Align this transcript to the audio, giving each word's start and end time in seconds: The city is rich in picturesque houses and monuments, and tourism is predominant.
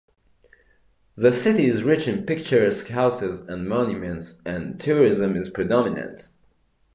The 1.15 1.31
city 1.31 1.67
is 1.67 1.83
rich 1.83 2.07
in 2.07 2.25
picturesque 2.25 2.87
houses 2.87 3.47
and 3.47 3.69
monuments, 3.69 4.41
and 4.47 4.79
tourism 4.79 5.35
is 5.35 5.51
predominant. 5.51 6.29